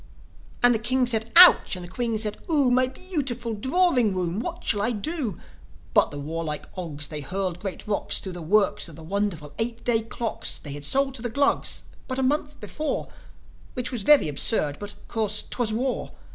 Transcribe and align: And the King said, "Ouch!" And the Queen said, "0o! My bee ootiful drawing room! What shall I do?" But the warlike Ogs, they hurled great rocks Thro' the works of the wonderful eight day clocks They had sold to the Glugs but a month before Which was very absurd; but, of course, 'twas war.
And 0.63 0.73
the 0.73 0.79
King 0.79 1.05
said, 1.05 1.29
"Ouch!" 1.35 1.75
And 1.75 1.85
the 1.85 1.87
Queen 1.87 2.17
said, 2.17 2.37
"0o! 2.47 2.71
My 2.71 2.87
bee 2.87 3.15
ootiful 3.15 3.53
drawing 3.53 4.15
room! 4.15 4.39
What 4.39 4.63
shall 4.63 4.81
I 4.81 4.91
do?" 4.93 5.39
But 5.93 6.09
the 6.09 6.17
warlike 6.17 6.65
Ogs, 6.75 7.09
they 7.09 7.21
hurled 7.21 7.59
great 7.59 7.85
rocks 7.85 8.17
Thro' 8.17 8.31
the 8.31 8.41
works 8.41 8.89
of 8.89 8.95
the 8.95 9.03
wonderful 9.03 9.53
eight 9.59 9.83
day 9.85 10.01
clocks 10.01 10.57
They 10.57 10.71
had 10.73 10.85
sold 10.85 11.13
to 11.13 11.21
the 11.21 11.29
Glugs 11.29 11.83
but 12.07 12.17
a 12.17 12.23
month 12.23 12.59
before 12.59 13.09
Which 13.75 13.91
was 13.91 14.01
very 14.01 14.27
absurd; 14.27 14.77
but, 14.79 14.93
of 14.93 15.07
course, 15.07 15.43
'twas 15.47 15.71
war. 15.71 16.09